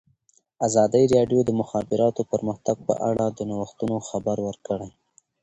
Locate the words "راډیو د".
1.15-1.45